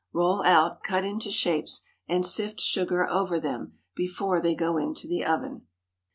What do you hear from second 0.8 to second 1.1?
cut